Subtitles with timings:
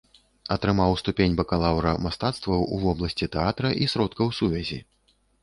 [0.53, 4.81] Атрымаў ступень бакалаўра мастацтваў у вобласці тэатра і сродкаў сувязі.